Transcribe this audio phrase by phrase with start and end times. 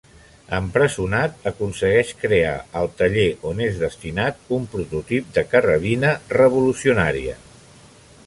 [0.57, 7.37] Empresonat, aconsegueix crear, al taller on és destinat, un prototip de carrabina revolucionària.